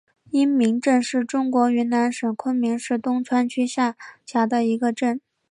[0.31, 5.21] 因民镇是中国云南省昆明市东川区下辖的一个镇。